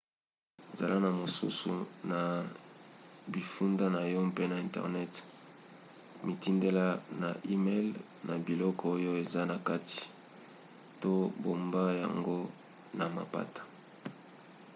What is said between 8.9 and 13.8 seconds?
oyo eza na kati to bomba yango na mapata"